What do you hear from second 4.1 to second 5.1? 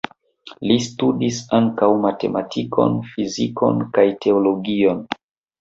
teologion.